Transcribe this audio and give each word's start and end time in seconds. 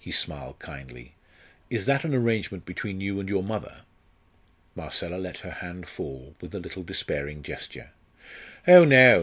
he 0.00 0.10
smiled 0.10 0.58
kindly 0.58 1.14
"is 1.70 1.86
that 1.86 2.02
an 2.04 2.12
arrangement 2.12 2.64
between 2.66 3.00
you 3.00 3.20
and 3.20 3.28
your 3.28 3.40
mother?" 3.40 3.82
Marcella 4.74 5.14
let 5.14 5.38
her 5.38 5.52
hand 5.62 5.86
fall 5.86 6.34
with 6.40 6.52
a 6.52 6.58
little 6.58 6.82
despairing 6.82 7.40
gesture. 7.40 7.92
"Oh 8.66 8.82
no!" 8.84 9.18